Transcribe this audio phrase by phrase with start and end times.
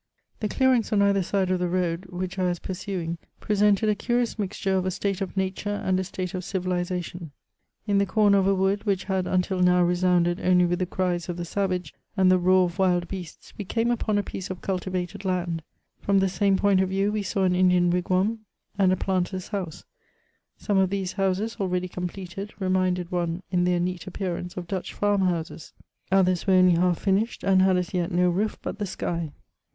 [0.39, 0.83] CHATEAUBRIAND.
[0.83, 3.93] 271 The clearings on either side of the road which I was pursuing presented a
[3.93, 7.31] curious mixture of a state of nature and a state of civilisation.
[7.85, 10.87] In the comer of a wood, which had until now re sounded only with the
[10.87, 14.49] cries of the savage and the roar of wild beasts, we came upon a piece
[14.49, 15.61] of cultivated land;
[16.01, 18.39] from the same point of view we saw an Indian wigwam
[18.79, 19.83] and a planter's house;
[20.57, 25.21] some of these houses, already completed, reminded one in their neat appearance of Dutch farm
[25.21, 25.73] houses;
[26.11, 29.31] others were only half finished, and had as yet no roof but the sky.